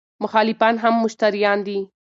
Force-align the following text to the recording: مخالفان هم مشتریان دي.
مخالفان 0.23 0.73
هم 0.83 0.93
مشتریان 1.03 1.59
دي. 1.67 1.79